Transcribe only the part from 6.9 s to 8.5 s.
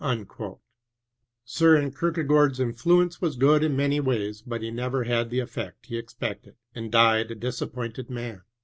died a disappointed man.